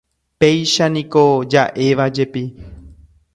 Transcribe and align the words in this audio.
Péichaniko 0.39 1.23
ja'évajepi 1.51 2.43